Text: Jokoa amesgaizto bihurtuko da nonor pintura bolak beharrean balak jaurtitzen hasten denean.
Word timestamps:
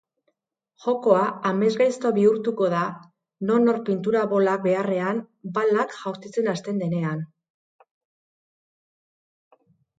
Jokoa 0.85 1.25
amesgaizto 1.49 2.11
bihurtuko 2.15 2.69
da 2.75 2.79
nonor 3.51 3.79
pintura 3.91 4.25
bolak 4.33 4.65
beharrean 4.65 5.21
balak 5.61 5.95
jaurtitzen 6.01 6.51
hasten 6.57 6.83
denean. 6.87 7.25